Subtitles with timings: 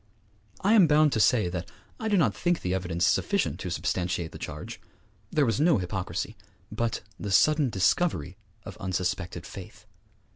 [0.61, 1.69] I am bound to say that
[1.99, 4.81] I do not think the evidence sufficient to substantiate the charge.
[5.29, 6.35] There was no hypocrisy,
[6.71, 8.35] but the sudden discovery
[8.65, 9.85] of unsuspected faith.